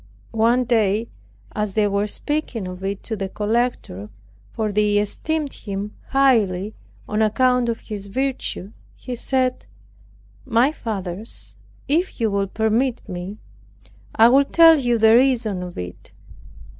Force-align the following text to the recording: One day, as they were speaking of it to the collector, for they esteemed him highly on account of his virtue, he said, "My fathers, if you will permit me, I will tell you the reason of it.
One 0.33 0.63
day, 0.63 1.09
as 1.51 1.75
they 1.75 1.87
were 1.87 2.07
speaking 2.07 2.67
of 2.67 2.83
it 2.83 3.03
to 3.03 3.15
the 3.15 3.29
collector, 3.29 4.09
for 4.51 4.71
they 4.71 4.97
esteemed 4.97 5.53
him 5.53 5.93
highly 6.07 6.73
on 7.07 7.21
account 7.21 7.69
of 7.69 7.81
his 7.81 8.07
virtue, 8.07 8.71
he 8.95 9.13
said, 9.15 9.67
"My 10.43 10.71
fathers, 10.71 11.55
if 11.87 12.19
you 12.19 12.31
will 12.31 12.47
permit 12.47 13.07
me, 13.07 13.37
I 14.15 14.27
will 14.29 14.43
tell 14.45 14.75
you 14.79 14.97
the 14.97 15.13
reason 15.15 15.61
of 15.61 15.77
it. 15.77 16.11